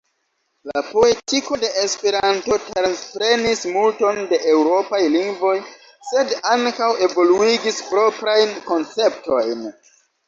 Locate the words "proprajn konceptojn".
7.93-9.67